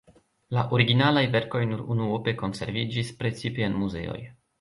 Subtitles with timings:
[0.57, 4.17] La originalaj verkoj nur unuope konserviĝis, precipe en muzeoj.